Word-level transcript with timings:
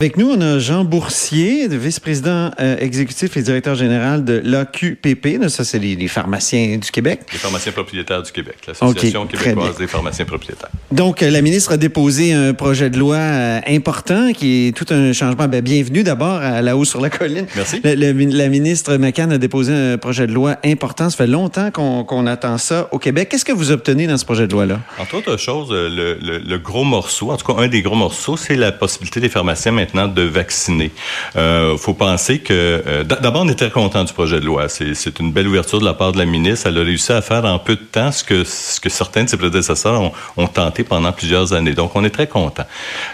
Avec 0.00 0.16
nous, 0.16 0.28
on 0.28 0.40
a 0.40 0.58
Jean 0.58 0.82
Boursier, 0.82 1.68
vice-président 1.68 2.50
euh, 2.58 2.76
exécutif 2.80 3.36
et 3.36 3.42
directeur 3.42 3.76
général 3.76 4.24
de 4.24 4.42
l'AQPP. 4.44 5.48
Ça, 5.48 5.62
c'est 5.62 5.78
les, 5.78 6.08
pharmaciens 6.08 6.78
du 6.78 6.90
Québec. 6.90 7.20
Les 7.32 7.38
pharmaciens 7.38 7.70
propriétaires 7.70 8.20
du 8.20 8.32
Québec, 8.32 8.56
l'Association 8.66 9.28
québécoise 9.28 9.76
des 9.78 9.86
pharmaciens 9.86 10.24
propriétaires. 10.24 10.70
Donc, 10.90 11.22
euh, 11.22 11.30
la 11.30 11.42
ministre 11.42 11.70
a 11.70 11.76
déposé 11.76 12.32
un 12.32 12.54
projet 12.54 12.90
de 12.90 12.98
loi 12.98 13.18
euh, 13.18 13.60
important 13.68 14.32
qui 14.32 14.66
est 14.66 14.76
tout 14.76 14.92
un 14.92 15.12
changement. 15.12 15.46
Ben, 15.46 15.60
bienvenue 15.60 16.02
d'abord 16.02 16.40
à 16.40 16.60
la 16.60 16.76
haut 16.76 16.84
sur 16.84 17.00
la 17.00 17.08
colline. 17.08 17.46
Merci. 17.54 17.80
la 17.84 18.48
ministre 18.48 18.96
McCann 18.96 19.30
a 19.30 19.38
déposé 19.38 19.72
un 19.72 19.96
projet 19.96 20.26
de 20.26 20.32
loi 20.32 20.56
important. 20.64 21.08
Ça 21.08 21.16
fait 21.16 21.28
longtemps 21.28 21.70
qu'on 21.70 22.26
attend 22.26 22.58
ça 22.58 22.88
au 22.90 22.98
Québec. 22.98 23.28
Qu'est-ce 23.28 23.44
que 23.44 23.52
vous 23.52 23.70
obtenez 23.70 24.08
dans 24.08 24.18
ce 24.18 24.24
projet 24.24 24.48
de 24.48 24.52
loi-là? 24.52 24.80
Entre 24.98 25.14
autres 25.14 25.36
choses, 25.36 25.70
le, 25.70 26.18
le, 26.18 26.58
gros 26.58 26.82
morceau, 26.82 27.30
en 27.30 27.36
tout 27.36 27.46
cas 27.46 27.62
un 27.62 27.68
des 27.68 27.82
gros 27.82 27.94
morceaux, 27.94 28.36
c'est 28.36 28.56
la 28.56 28.72
possibilité 28.72 29.20
des 29.20 29.28
pharmaciens 29.28 29.83
de 29.92 30.22
vacciner. 30.22 30.90
Euh, 31.36 31.76
faut 31.76 31.94
penser 31.94 32.38
que... 32.40 32.82
Euh, 32.86 33.04
d'abord, 33.04 33.42
on 33.42 33.54
très 33.54 33.70
content 33.70 34.04
du 34.04 34.12
projet 34.12 34.40
de 34.40 34.44
loi. 34.44 34.68
C'est 34.68 35.18
une 35.20 35.32
belle 35.32 35.48
ouverture 35.48 35.80
de 35.80 35.84
la 35.84 35.94
part 35.94 36.12
de 36.12 36.18
la 36.18 36.24
ministre. 36.24 36.66
Elle 36.66 36.78
a 36.78 36.82
réussi 36.82 37.12
à 37.12 37.22
faire 37.22 37.44
en 37.44 37.58
peu 37.58 37.76
de 37.76 37.82
temps 37.82 38.10
ce 38.10 38.24
que, 38.24 38.44
ce 38.44 38.80
que 38.80 38.88
certains 38.88 39.24
de 39.24 39.28
ses 39.28 39.36
prédécesseurs 39.36 40.00
ont, 40.00 40.12
ont 40.36 40.48
tenté 40.48 40.84
pendant 40.84 41.12
plusieurs 41.12 41.52
années. 41.52 41.74
Donc, 41.74 41.92
on 41.94 42.04
est 42.04 42.10
très 42.10 42.26
content. 42.26 42.64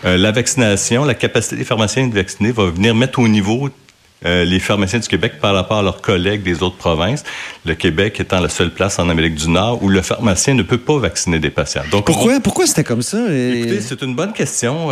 Euh, 0.04 0.16
la 0.16 0.32
vaccination, 0.32 1.04
la 1.04 1.14
capacité 1.14 1.56
des 1.56 1.64
pharmaciens 1.64 2.06
de 2.06 2.14
vacciner 2.14 2.52
va 2.52 2.66
venir 2.66 2.94
mettre 2.94 3.18
au 3.18 3.28
niveau 3.28 3.68
euh, 4.26 4.44
les 4.44 4.60
pharmaciens 4.60 4.98
du 4.98 5.08
Québec 5.08 5.34
par 5.40 5.54
rapport 5.54 5.78
à 5.78 5.82
leurs 5.82 6.00
collègues 6.00 6.42
des 6.42 6.62
autres 6.62 6.76
provinces, 6.76 7.24
le 7.64 7.74
Québec 7.74 8.20
étant 8.20 8.40
la 8.40 8.48
seule 8.48 8.70
place 8.70 8.98
en 8.98 9.08
Amérique 9.08 9.34
du 9.34 9.48
Nord 9.48 9.82
où 9.82 9.88
le 9.88 10.02
pharmacien 10.02 10.54
ne 10.54 10.62
peut 10.62 10.78
pas 10.78 10.98
vacciner 10.98 11.38
des 11.38 11.50
patients. 11.50 11.82
Donc, 11.90 12.06
pourquoi, 12.06 12.38
pourquoi 12.40 12.66
c'était 12.66 12.84
comme 12.84 13.02
ça? 13.02 13.18
Écoutez, 13.18 13.80
c'est 13.80 14.02
une 14.02 14.14
bonne 14.14 14.32
question. 14.32 14.88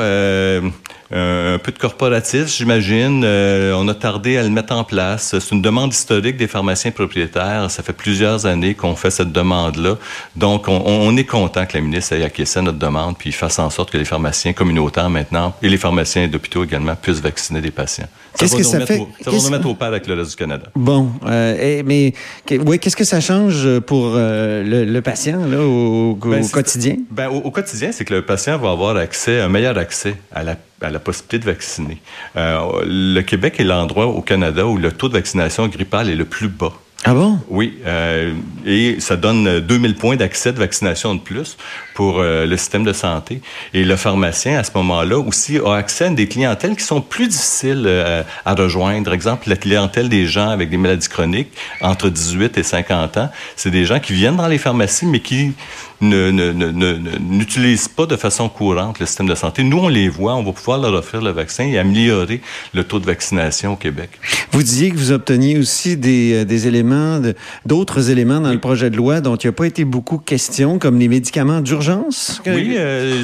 Euh, 1.10 1.54
un 1.54 1.58
peu 1.58 1.72
de 1.72 1.78
corporatisme, 1.78 2.48
j'imagine. 2.48 3.22
Euh, 3.24 3.72
on 3.74 3.88
a 3.88 3.94
tardé 3.94 4.36
à 4.36 4.42
le 4.42 4.50
mettre 4.50 4.74
en 4.74 4.84
place. 4.84 5.34
C'est 5.38 5.54
une 5.54 5.62
demande 5.62 5.92
historique 5.92 6.36
des 6.36 6.46
pharmaciens 6.46 6.90
propriétaires. 6.90 7.70
Ça 7.70 7.82
fait 7.82 7.94
plusieurs 7.94 8.44
années 8.44 8.74
qu'on 8.74 8.94
fait 8.94 9.10
cette 9.10 9.32
demande-là. 9.32 9.96
Donc, 10.36 10.68
on, 10.68 10.82
on, 10.86 11.16
est 11.16 11.24
content 11.24 11.64
que 11.64 11.76
la 11.78 11.80
ministre 11.80 12.12
ait 12.12 12.24
acquiescé 12.24 12.58
à 12.58 12.62
notre 12.62 12.78
demande 12.78 13.16
puis 13.16 13.32
fasse 13.32 13.58
en 13.58 13.70
sorte 13.70 13.90
que 13.90 13.98
les 13.98 14.04
pharmaciens 14.04 14.52
communautaires 14.52 15.08
maintenant 15.08 15.54
et 15.62 15.68
les 15.70 15.78
pharmaciens 15.78 16.28
d'hôpitaux 16.28 16.64
également 16.64 16.94
puissent 16.94 17.20
vacciner 17.20 17.62
des 17.62 17.70
patients. 17.70 18.08
Qu'est-ce 18.38 18.56
que 18.56 18.62
ça 18.62 18.84
fait? 18.84 19.00
Ça 19.22 19.30
va 19.30 19.36
nous 19.36 19.50
mettre 19.50 19.68
au 19.68 19.74
pas 19.74 19.86
avec 19.86 20.06
le 20.06 20.14
reste 20.14 20.30
du 20.30 20.36
Canada. 20.36 20.66
Bon, 20.76 21.10
euh, 21.26 21.82
mais 21.84 22.12
oui, 22.50 22.78
qu'est-ce 22.78 22.96
que 22.96 23.04
ça 23.04 23.20
change 23.20 23.80
pour 23.80 24.12
euh, 24.14 24.62
le, 24.84 25.00
patient 25.00 25.44
là, 25.44 25.60
au, 25.60 26.14
ben, 26.14 26.46
quotidien? 26.48 26.96
Ben, 27.10 27.28
au, 27.28 27.50
quotidien, 27.50 27.90
c'est 27.92 28.04
que 28.04 28.14
le 28.14 28.22
patient 28.22 28.58
va 28.58 28.70
avoir 28.70 28.96
accès, 28.96 29.40
un 29.40 29.48
meilleur 29.48 29.76
accès 29.76 30.14
à 30.32 30.42
la, 30.42 30.56
à 30.80 30.90
la 30.90 30.98
possibilité 30.98 31.38
de 31.38 31.44
vacciner. 31.44 31.98
Euh, 32.36 32.82
le 32.84 33.20
Québec 33.22 33.56
est 33.58 33.64
l'endroit 33.64 34.06
au 34.06 34.22
Canada 34.22 34.66
où 34.66 34.76
le 34.76 34.92
taux 34.92 35.08
de 35.08 35.14
vaccination 35.14 35.66
grippale 35.68 36.08
est 36.10 36.16
le 36.16 36.24
plus 36.24 36.48
bas. 36.48 36.72
Ah 37.04 37.14
bon? 37.14 37.38
Oui, 37.48 37.78
euh, 37.86 38.34
et 38.66 38.98
ça 38.98 39.16
donne 39.16 39.60
2000 39.60 39.94
points 39.94 40.16
d'accès 40.16 40.52
de 40.52 40.58
vaccination 40.58 41.14
de 41.14 41.20
plus 41.20 41.56
pour 41.94 42.18
euh, 42.18 42.44
le 42.44 42.56
système 42.56 42.82
de 42.82 42.92
santé. 42.92 43.40
Et 43.72 43.84
le 43.84 43.94
pharmacien, 43.94 44.58
à 44.58 44.64
ce 44.64 44.72
moment-là, 44.74 45.16
aussi 45.16 45.58
a 45.58 45.74
accès 45.74 46.06
à 46.06 46.10
des 46.10 46.26
clientèles 46.26 46.74
qui 46.74 46.82
sont 46.82 47.00
plus 47.00 47.28
difficiles 47.28 47.84
euh, 47.86 48.24
à 48.44 48.54
rejoindre. 48.54 49.12
Exemple, 49.12 49.48
la 49.48 49.54
clientèle 49.54 50.08
des 50.08 50.26
gens 50.26 50.50
avec 50.50 50.70
des 50.70 50.76
maladies 50.76 51.08
chroniques 51.08 51.52
entre 51.80 52.08
18 52.08 52.58
et 52.58 52.64
50 52.64 53.16
ans, 53.16 53.30
c'est 53.54 53.70
des 53.70 53.84
gens 53.84 54.00
qui 54.00 54.12
viennent 54.12 54.36
dans 54.36 54.48
les 54.48 54.58
pharmacies, 54.58 55.06
mais 55.06 55.20
qui 55.20 55.52
n'utilisent 56.00 57.88
pas 57.88 58.06
de 58.06 58.16
façon 58.16 58.48
courante 58.48 58.98
le 59.00 59.06
système 59.06 59.28
de 59.28 59.34
santé. 59.34 59.62
Nous, 59.62 59.78
on 59.78 59.88
les 59.88 60.08
voit, 60.08 60.34
on 60.36 60.42
va 60.42 60.52
pouvoir 60.52 60.78
leur 60.78 60.94
offrir 60.94 61.20
le 61.22 61.30
vaccin 61.30 61.64
et 61.64 61.78
améliorer 61.78 62.40
le 62.74 62.84
taux 62.84 63.00
de 63.00 63.06
vaccination 63.06 63.72
au 63.72 63.76
Québec. 63.76 64.10
Vous 64.52 64.62
disiez 64.62 64.90
que 64.90 64.96
vous 64.96 65.12
obteniez 65.12 65.58
aussi 65.58 65.96
des, 65.96 66.44
des 66.44 66.66
éléments 66.66 67.20
d'autres 67.66 68.10
éléments 68.10 68.40
dans 68.40 68.52
le 68.52 68.58
projet 68.58 68.90
de 68.90 68.96
loi 68.96 69.20
dont 69.20 69.36
il 69.36 69.46
n'y 69.46 69.50
a 69.50 69.52
pas 69.52 69.66
été 69.66 69.84
beaucoup 69.84 70.18
question, 70.18 70.78
comme 70.78 70.98
les 70.98 71.08
médicaments 71.08 71.60
d'urgence? 71.60 72.40
Oui, 72.46 72.74
euh, 72.76 73.22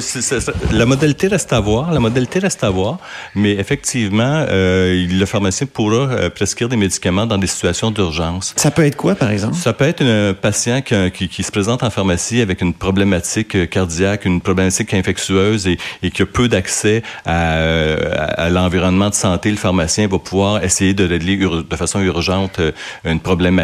la 0.71 0.85
modalité 0.85 1.27
reste 1.27 1.53
à 1.53 1.59
voir. 1.59 1.93
La 1.93 1.99
modalité 1.99 2.39
reste 2.39 2.63
à 2.63 2.69
voir. 2.69 2.99
Mais 3.35 3.53
effectivement, 3.53 4.45
euh, 4.49 5.05
le 5.09 5.25
pharmacien 5.25 5.67
pourra 5.67 6.09
euh, 6.11 6.29
prescrire 6.29 6.69
des 6.69 6.77
médicaments 6.77 7.25
dans 7.25 7.37
des 7.37 7.47
situations 7.47 7.91
d'urgence. 7.91 8.53
Ça 8.57 8.71
peut 8.71 8.85
être 8.85 8.95
quoi, 8.95 9.15
par 9.15 9.31
exemple? 9.31 9.55
Ça 9.55 9.73
peut 9.73 9.85
être 9.85 10.03
un 10.03 10.33
patient 10.33 10.81
qui, 10.81 11.27
qui, 11.27 11.43
se 11.43 11.51
présente 11.51 11.83
en 11.83 11.89
pharmacie 11.89 12.41
avec 12.41 12.61
une 12.61 12.64
problématique 12.73 13.69
cardiaque, 13.69 14.25
une 14.25 14.41
problématique 14.41 14.93
infectieuse 14.93 15.67
et, 15.67 15.77
et 16.03 16.11
qui 16.11 16.21
a 16.21 16.25
peu 16.25 16.47
d'accès 16.47 17.03
à, 17.25 17.55
à 17.55 18.49
l'environnement 18.49 19.09
de 19.09 19.15
santé. 19.15 19.49
Le 19.49 19.57
pharmacien 19.57 20.07
va 20.07 20.19
pouvoir 20.19 20.63
essayer 20.63 20.93
de 20.93 21.05
régler 21.05 21.37
de 21.37 21.75
façon 21.75 22.01
urgente 22.01 22.59
une 23.03 23.19
problématique 23.19 23.55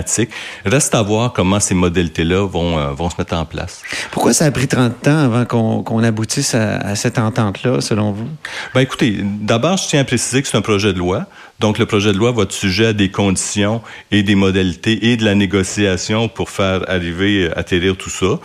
Reste 0.65 0.95
à 0.95 1.01
voir 1.01 1.33
comment 1.33 1.59
ces 1.59 1.73
modalités-là 1.73 2.45
vont, 2.47 2.77
euh, 2.77 2.91
vont 2.91 3.09
se 3.09 3.15
mettre 3.17 3.35
en 3.35 3.45
place. 3.45 3.81
Pourquoi 4.11 4.33
ça 4.33 4.45
a 4.45 4.51
pris 4.51 4.67
30 4.67 5.07
ans 5.07 5.17
avant 5.17 5.45
qu'on 5.45 6.03
aboutisse 6.03 6.55
à, 6.55 6.95
cette 6.95 7.17
entente-là, 7.17 7.81
selon 7.81 8.11
vous? 8.11 8.27
Ben 8.73 8.81
écoutez, 8.81 9.17
d'abord, 9.21 9.77
je 9.77 9.87
tiens 9.87 10.01
à 10.01 10.03
préciser 10.03 10.41
que 10.41 10.47
c'est 10.47 10.57
un 10.57 10.61
projet 10.61 10.93
de 10.93 10.99
loi. 10.99 11.27
Donc, 11.59 11.77
le 11.77 11.85
projet 11.85 12.11
de 12.11 12.17
loi 12.17 12.31
va 12.31 12.43
être 12.43 12.53
sujet 12.53 12.87
à 12.87 12.93
des 12.93 13.11
conditions 13.11 13.83
et 14.09 14.23
des 14.23 14.33
modalités 14.33 15.11
et 15.11 15.15
de 15.15 15.23
la 15.23 15.35
négociation 15.35 16.27
pour 16.27 16.49
faire 16.49 16.89
arriver, 16.89 17.43
euh, 17.43 17.59
atterrir 17.59 17.95
tout 17.95 18.09
ça. 18.09 18.39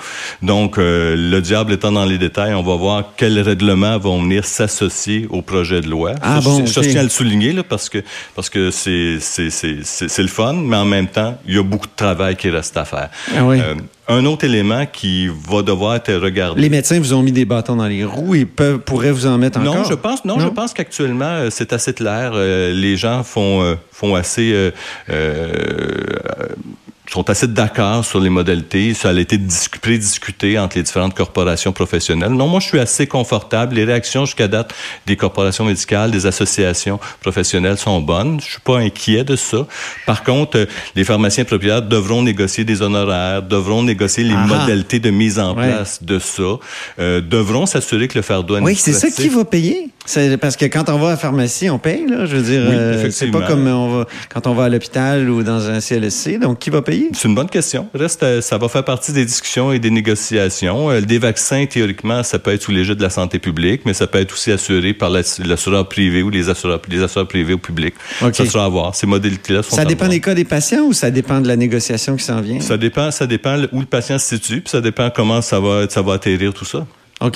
Donc, 0.46 0.78
euh, 0.78 1.16
le 1.16 1.40
diable 1.40 1.72
étant 1.72 1.90
dans 1.90 2.04
les 2.04 2.18
détails, 2.18 2.54
on 2.54 2.62
va 2.62 2.76
voir 2.76 3.02
quels 3.16 3.40
règlements 3.40 3.98
vont 3.98 4.22
venir 4.22 4.44
s'associer 4.44 5.26
au 5.28 5.42
projet 5.42 5.80
de 5.80 5.88
loi. 5.88 6.12
Ah, 6.22 6.40
bon, 6.40 6.64
je, 6.64 6.80
tiens 6.80 7.00
à 7.00 7.02
le 7.02 7.08
souligner 7.08 7.52
là, 7.52 7.64
parce 7.64 7.88
que 7.88 7.98
parce 8.36 8.48
que 8.48 8.70
c'est 8.70 9.18
c'est 9.18 10.22
le 10.22 10.28
fun, 10.28 10.52
mais 10.52 10.76
en 10.76 10.84
même 10.84 11.08
temps, 11.08 11.36
il 11.48 11.56
y 11.56 11.58
a 11.58 11.64
beaucoup 11.64 11.88
de 11.88 11.96
travail 11.96 12.36
qui 12.36 12.48
reste 12.48 12.76
à 12.76 12.84
faire. 12.84 13.08
Ah 13.36 13.44
oui. 13.44 13.58
Euh, 13.60 13.74
un 14.08 14.24
autre 14.24 14.44
élément 14.44 14.86
qui 14.86 15.26
va 15.26 15.62
devoir 15.62 15.96
être 15.96 16.14
regardé. 16.14 16.60
Les 16.60 16.68
médecins 16.68 17.00
vous 17.00 17.12
ont 17.12 17.22
mis 17.22 17.32
des 17.32 17.44
bâtons 17.44 17.74
dans 17.74 17.88
les 17.88 18.04
roues 18.04 18.36
et 18.36 18.44
peuvent, 18.44 18.78
pourraient 18.78 19.10
vous 19.10 19.26
en 19.26 19.36
mettre 19.36 19.58
encore? 19.58 19.74
Non, 19.74 19.84
je 19.84 19.94
pense, 19.94 20.24
non, 20.24 20.38
je 20.38 20.46
pense 20.46 20.72
qu'actuellement 20.74 21.24
euh, 21.24 21.48
c'est 21.50 21.72
assez 21.72 21.92
clair. 21.92 22.30
Euh, 22.34 22.72
les 22.72 22.96
gens 22.96 23.24
font 23.24 23.76
font 23.90 24.14
assez 24.14 24.72
sont 27.12 27.28
assez 27.30 27.46
d'accord 27.46 28.04
sur 28.04 28.20
les 28.20 28.30
modalités. 28.30 28.94
Ça 28.94 29.10
a 29.10 29.12
été 29.14 29.38
prédiscuté 29.80 30.58
entre 30.58 30.76
les 30.76 30.82
différentes 30.82 31.14
corporations 31.14 31.72
professionnelles. 31.72 32.32
Non, 32.32 32.48
moi, 32.48 32.60
je 32.60 32.66
suis 32.66 32.78
assez 32.78 33.06
confortable. 33.06 33.76
Les 33.76 33.84
réactions 33.84 34.24
jusqu'à 34.24 34.48
date 34.48 34.74
des 35.06 35.16
corporations 35.16 35.64
médicales, 35.64 36.10
des 36.10 36.26
associations 36.26 36.98
professionnelles 37.20 37.78
sont 37.78 38.00
bonnes. 38.00 38.40
Je 38.40 38.52
suis 38.52 38.60
pas 38.60 38.78
inquiet 38.78 39.24
de 39.24 39.36
ça. 39.36 39.66
Par 40.06 40.24
contre, 40.24 40.58
euh, 40.58 40.66
les 40.94 41.04
pharmaciens 41.04 41.44
propriétaires 41.44 41.82
devront 41.82 42.22
négocier 42.22 42.64
des 42.64 42.82
honoraires, 42.82 43.42
devront 43.42 43.82
négocier 43.82 44.24
les 44.24 44.36
modalités 44.36 44.98
de 44.98 45.10
mise 45.10 45.38
en 45.38 45.54
place 45.54 46.02
de 46.02 46.18
ça, 46.18 46.42
euh, 46.98 47.20
devront 47.20 47.66
s'assurer 47.66 48.08
que 48.08 48.18
le 48.18 48.22
fardeau 48.22 48.58
Oui, 48.60 48.76
c'est 48.76 48.92
ça 48.92 49.10
qui 49.10 49.28
va 49.28 49.44
payer. 49.44 49.90
Parce 50.40 50.56
que 50.56 50.66
quand 50.66 50.88
on 50.88 50.98
va 50.98 51.08
à 51.08 51.10
la 51.10 51.16
pharmacie, 51.16 51.68
on 51.68 51.78
paye, 51.78 52.06
là. 52.06 52.26
Je 52.26 52.36
veux 52.36 52.42
dire, 52.42 52.62
euh, 52.64 53.10
c'est 53.10 53.30
pas 53.30 53.42
comme 53.42 53.66
on 53.66 53.98
va, 53.98 54.06
quand 54.28 54.46
on 54.46 54.54
va 54.54 54.64
à 54.64 54.68
l'hôpital 54.68 55.28
ou 55.28 55.42
dans 55.42 55.68
un 55.68 55.80
CLSC. 55.80 56.38
Donc, 56.38 56.60
qui 56.60 56.70
va 56.70 56.82
payer? 56.82 56.95
C'est 57.12 57.28
une 57.28 57.34
bonne 57.34 57.48
question. 57.48 57.88
Reste, 57.94 58.22
euh, 58.22 58.40
ça 58.40 58.58
va 58.58 58.68
faire 58.68 58.84
partie 58.84 59.12
des 59.12 59.24
discussions 59.24 59.72
et 59.72 59.78
des 59.78 59.90
négociations. 59.90 60.90
Euh, 60.90 61.00
des 61.00 61.18
vaccins, 61.18 61.66
théoriquement, 61.66 62.22
ça 62.22 62.38
peut 62.38 62.52
être 62.52 62.62
sous 62.62 62.72
l'égide 62.72 62.96
de 62.96 63.02
la 63.02 63.10
santé 63.10 63.38
publique, 63.38 63.82
mais 63.84 63.94
ça 63.94 64.06
peut 64.06 64.18
être 64.18 64.32
aussi 64.32 64.52
assuré 64.52 64.94
par 64.94 65.10
l'assureur 65.10 65.88
privé 65.88 66.22
ou 66.22 66.30
les 66.30 66.48
assureurs, 66.48 66.80
les 66.88 67.02
assureurs 67.02 67.28
privés 67.28 67.54
au 67.54 67.58
public. 67.58 67.94
Ça 68.20 68.46
sera 68.46 68.64
à 68.64 68.68
voir. 68.68 68.94
Ces 68.94 69.06
modalités-là 69.06 69.62
sont 69.62 69.76
Ça 69.76 69.84
dépend 69.84 70.08
des 70.08 70.20
cas 70.20 70.34
des 70.34 70.44
patients 70.44 70.84
ou 70.84 70.92
ça 70.92 71.10
dépend 71.10 71.40
de 71.40 71.48
la 71.48 71.56
négociation 71.56 72.16
qui 72.16 72.24
s'en 72.24 72.40
vient? 72.40 72.60
Ça 72.60 72.76
dépend, 72.76 73.10
ça 73.10 73.26
dépend 73.26 73.58
où 73.72 73.80
le 73.80 73.86
patient 73.86 74.18
se 74.18 74.36
situe, 74.36 74.60
puis 74.60 74.70
ça 74.70 74.80
dépend 74.80 75.10
comment 75.10 75.42
ça 75.42 75.60
va, 75.60 75.88
ça 75.88 76.02
va 76.02 76.14
atterrir 76.14 76.52
tout 76.52 76.64
ça. 76.64 76.86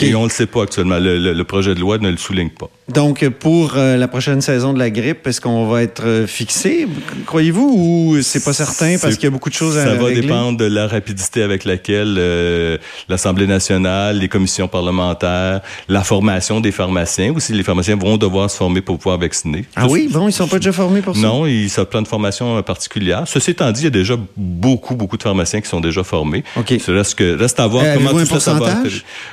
Et 0.02 0.14
on 0.14 0.20
ne 0.20 0.24
le 0.24 0.30
sait 0.30 0.46
pas 0.46 0.64
actuellement. 0.64 0.98
Le, 1.00 1.42
projet 1.44 1.74
de 1.74 1.80
loi 1.80 1.98
ne 1.98 2.10
le 2.10 2.18
souligne 2.18 2.50
pas. 2.50 2.68
Donc, 2.92 3.28
pour 3.28 3.74
euh, 3.76 3.96
la 3.96 4.08
prochaine 4.08 4.40
saison 4.40 4.72
de 4.72 4.78
la 4.78 4.90
grippe, 4.90 5.26
est-ce 5.26 5.40
qu'on 5.40 5.68
va 5.68 5.82
être 5.82 6.04
euh, 6.04 6.26
fixé, 6.26 6.88
croyez-vous, 7.24 7.72
ou 7.76 8.22
c'est 8.22 8.42
pas 8.42 8.52
certain 8.52 8.96
parce 8.98 9.14
qu'il 9.14 9.24
y 9.24 9.26
a 9.28 9.30
beaucoup 9.30 9.48
de 9.48 9.54
choses 9.54 9.78
à 9.78 9.84
Ça 9.84 9.94
va 9.94 10.10
dépendre 10.10 10.58
de 10.58 10.64
la 10.64 10.88
rapidité 10.88 11.42
avec 11.42 11.64
laquelle 11.64 12.16
euh, 12.18 12.78
l'Assemblée 13.08 13.46
nationale, 13.46 14.18
les 14.18 14.28
commissions 14.28 14.66
parlementaires, 14.66 15.60
la 15.88 16.02
formation 16.02 16.60
des 16.60 16.72
pharmaciens, 16.72 17.32
aussi 17.32 17.52
les 17.52 17.62
pharmaciens 17.62 17.96
vont 17.96 18.16
devoir 18.16 18.50
se 18.50 18.56
former 18.56 18.80
pour 18.80 18.98
pouvoir 18.98 19.18
vacciner. 19.18 19.64
Ah 19.76 19.86
oui? 19.88 20.08
Bon, 20.10 20.26
ils 20.26 20.32
sont 20.32 20.48
pas 20.48 20.56
déjà 20.56 20.72
formés 20.72 21.00
pour 21.00 21.14
ça? 21.14 21.22
Non, 21.22 21.46
ils 21.46 21.70
ça 21.70 21.84
prend 21.84 22.00
une 22.00 22.06
formation 22.06 22.60
particulière. 22.62 23.22
Ceci 23.26 23.52
étant 23.52 23.70
dit, 23.70 23.82
il 23.82 23.84
y 23.84 23.88
a 23.88 23.90
déjà 23.90 24.16
beaucoup, 24.36 24.96
beaucoup 24.96 25.16
de 25.16 25.22
pharmaciens 25.22 25.60
qui 25.60 25.68
sont 25.68 25.80
déjà 25.80 26.02
formés. 26.02 26.42
OK. 26.56 26.74
Reste, 26.88 27.14
que, 27.14 27.38
reste 27.38 27.60
à 27.60 27.66
voir 27.66 27.84
comment 27.94 28.10
tout 28.10 28.40
ça, 28.40 28.54
va. 28.54 28.82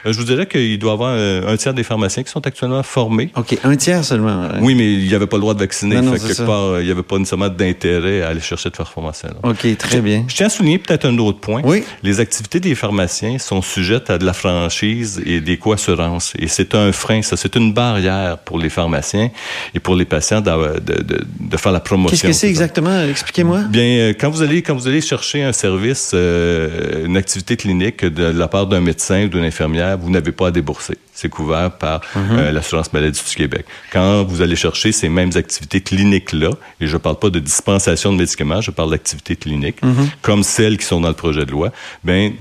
Je 0.05 0.17
vous 0.17 0.25
dirais 0.25 0.45
qu'il 0.45 0.77
doit 0.77 0.91
y 0.91 0.93
avoir 0.93 1.13
un, 1.13 1.57
tiers 1.57 1.73
des 1.73 1.83
pharmaciens 1.83 2.23
qui 2.23 2.31
sont 2.31 2.45
actuellement 2.45 2.83
formés. 2.83 3.31
OK. 3.35 3.46
OK, 3.49 3.59
un 3.63 3.75
tiers 3.75 4.03
seulement. 4.03 4.49
Oui, 4.59 4.75
mais 4.75 4.93
il 4.93 5.07
n'y 5.07 5.15
avait 5.15 5.27
pas 5.27 5.37
le 5.37 5.41
droit 5.41 5.53
de 5.53 5.59
vacciner. 5.59 6.01
Non, 6.01 6.13
quelque 6.13 6.45
part, 6.45 6.81
il 6.81 6.85
n'y 6.85 6.91
avait 6.91 7.03
pas 7.03 7.17
nécessairement 7.17 7.49
d'intérêt 7.49 8.21
à 8.21 8.29
aller 8.29 8.41
chercher 8.41 8.69
de 8.69 8.75
pharmaciens. 8.75 9.29
OK, 9.43 9.77
très 9.77 10.01
bien. 10.01 10.25
Je 10.27 10.35
tiens 10.35 10.47
à 10.47 10.49
souligner 10.49 10.79
peut-être 10.79 11.05
un 11.05 11.17
autre 11.19 11.39
point. 11.39 11.61
Oui. 11.63 11.83
Les 12.03 12.19
activités 12.19 12.59
des 12.59 12.75
pharmaciens 12.75 13.37
sont 13.37 13.61
sujettes 13.61 14.09
à 14.09 14.17
de 14.17 14.25
la 14.25 14.33
franchise 14.33 15.21
et 15.25 15.39
des 15.41 15.57
co-assurances. 15.57 16.33
Et 16.39 16.47
c'est 16.47 16.75
un 16.75 16.91
frein, 16.91 17.21
ça. 17.21 17.37
C'est 17.37 17.55
une 17.55 17.73
barrière 17.73 18.37
pour 18.39 18.57
les 18.59 18.69
pharmaciens 18.69 19.29
et 19.73 19.79
pour 19.79 19.95
les 19.95 20.05
patients 20.05 20.41
de, 20.41 20.79
de, 20.79 21.25
de 21.39 21.57
faire 21.57 21.71
la 21.71 21.79
promotion. 21.79 22.17
Qu'est-ce 22.17 22.27
que 22.27 22.33
c'est 22.33 22.49
exactement? 22.49 23.03
Expliquez-moi. 23.03 23.61
Bien, 23.69 23.83
euh, 23.83 24.13
quand 24.19 24.29
vous 24.29 24.41
allez, 24.41 24.61
quand 24.61 24.75
vous 24.75 24.87
allez 24.87 25.01
chercher 25.01 25.43
un 25.43 25.53
service, 25.53 26.11
euh, 26.13 27.05
une 27.05 27.17
activité 27.17 27.55
clinique 27.57 28.03
de 28.05 28.23
la 28.23 28.47
part 28.47 28.67
d'un 28.67 28.81
médecin 28.81 29.25
ou 29.25 29.27
d'une 29.27 29.43
infirmière, 29.43 29.97
vous 29.97 30.09
n'avez 30.09 30.31
pas 30.31 30.47
à 30.47 30.51
débourser. 30.51 30.97
C'est 31.13 31.29
couvert 31.29 31.71
par 31.71 32.01
mhm. 32.15 32.21
euh, 32.31 32.51
l'assurance 32.51 32.93
maladie 32.93 33.19
du 33.19 33.25
Québec. 33.37 33.65
Quand 33.91 34.23
vous 34.23 34.41
allez 34.41 34.55
chercher 34.55 34.91
ces 34.91 35.09
mêmes 35.09 35.31
activités 35.35 35.81
cliniques-là, 35.81 36.51
et 36.81 36.87
je 36.87 36.93
ne 36.93 36.97
parle 36.97 37.19
pas 37.19 37.29
de 37.29 37.39
dispensation 37.39 38.11
de 38.11 38.17
médicaments, 38.17 38.61
je 38.61 38.71
parle 38.71 38.91
d'activités 38.91 39.35
cliniques, 39.35 39.81
mhm. 39.83 40.09
comme 40.21 40.43
celles 40.43 40.77
qui 40.77 40.85
sont 40.85 41.01
dans 41.01 41.09
le 41.09 41.21
projet 41.25 41.45
de 41.45 41.51
loi, 41.51 41.71
ben 42.03 42.33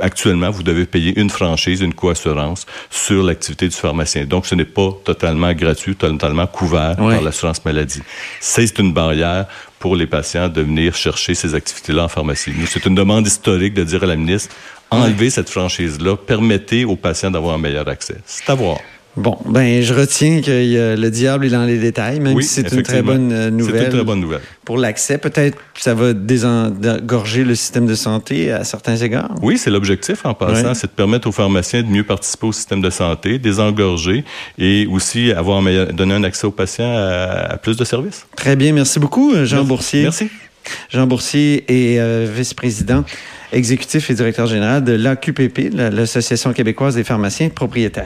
actuellement, 0.00 0.50
vous 0.50 0.62
devez 0.62 0.86
payer 0.86 1.18
une 1.18 1.30
franchise, 1.30 1.80
une 1.80 1.94
co-assurance 1.94 2.66
sur 2.90 3.22
l'activité 3.22 3.68
du 3.68 3.76
pharmacien. 3.76 4.24
Donc, 4.24 4.46
ce 4.46 4.54
n'est 4.54 4.64
pas 4.64 4.90
totalement 5.04 5.52
gratuit, 5.52 5.94
totalement 5.94 6.46
couvert 6.46 6.96
par 6.96 7.20
l'assurance 7.20 7.64
maladie. 7.64 8.02
C'est 8.40 8.78
une 8.78 8.92
barrière 8.92 9.46
pour 9.78 9.94
les 9.94 10.06
patients 10.06 10.48
de 10.48 10.62
venir 10.62 10.94
chercher 10.94 11.34
ces 11.34 11.54
activités-là 11.54 12.04
en 12.04 12.08
pharmacie. 12.08 12.52
C'est 12.66 12.86
une 12.86 12.94
demande 12.94 13.26
historique 13.26 13.74
de 13.74 13.84
dire 13.84 14.02
à 14.02 14.06
la 14.06 14.16
ministre, 14.16 14.54
enlevez 14.90 15.30
cette 15.30 15.50
franchise-là, 15.50 16.16
permettez 16.16 16.84
aux 16.84 16.96
patients 16.96 17.30
d'avoir 17.30 17.54
un 17.54 17.58
meilleur 17.58 17.86
accès. 17.86 18.16
C'est 18.24 18.48
à 18.50 18.54
voir. 18.54 18.78
Bon, 19.16 19.38
ben 19.46 19.82
je 19.82 19.94
retiens 19.94 20.42
que 20.42 20.94
le 20.94 21.10
diable 21.10 21.46
est 21.46 21.50
dans 21.50 21.64
les 21.64 21.78
détails, 21.78 22.20
même 22.20 22.40
si 22.42 22.48
c'est 22.48 22.72
une 22.72 22.82
très 22.82 23.02
bonne 23.02 23.48
nouvelle. 23.48 23.78
C'est 23.78 23.84
une 23.86 23.92
très 23.92 24.04
bonne 24.04 24.20
nouvelle. 24.20 24.40
Pour 24.64 24.76
l'accès, 24.76 25.16
peut-être 25.16 25.58
ça 25.78 25.94
va 25.94 26.12
désengorger 26.12 27.44
le 27.44 27.54
système 27.54 27.86
de 27.86 27.94
santé 27.94 28.52
à 28.52 28.64
certains 28.64 28.96
égards. 28.96 29.34
Oui, 29.40 29.56
c'est 29.56 29.70
l'objectif 29.70 30.26
en 30.26 30.34
passant, 30.34 30.74
c'est 30.74 30.88
de 30.88 30.92
permettre 30.92 31.28
aux 31.28 31.32
pharmaciens 31.32 31.82
de 31.82 31.88
mieux 31.88 32.04
participer 32.04 32.46
au 32.46 32.52
système 32.52 32.80
de 32.80 32.90
santé, 32.90 33.38
désengorger 33.38 34.24
et 34.58 34.86
aussi 34.90 35.32
avoir 35.32 35.62
donner 35.62 36.14
un 36.14 36.24
accès 36.24 36.46
aux 36.46 36.50
patients 36.50 36.94
à, 36.96 37.56
plus 37.56 37.76
de 37.76 37.84
services. 37.84 38.26
Très 38.36 38.56
bien, 38.56 38.72
merci 38.72 38.98
beaucoup, 38.98 39.32
Jean 39.44 39.64
Boursier. 39.64 40.02
Merci. 40.02 40.28
Jean 40.90 41.06
Boursier 41.06 41.64
est 41.68 41.98
euh, 42.00 42.26
vice-président 42.30 43.04
exécutif 43.52 44.10
et 44.10 44.14
directeur 44.14 44.46
général 44.46 44.84
de 44.84 44.92
l'AQPP, 44.92 45.72
l'Association 45.72 46.52
québécoise 46.52 46.96
des 46.96 47.04
pharmaciens 47.04 47.48
propriétaires. 47.48 48.04